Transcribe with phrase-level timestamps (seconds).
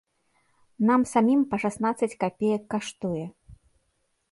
[0.89, 3.25] Нам самім па шаснаццаць капеек каштуе!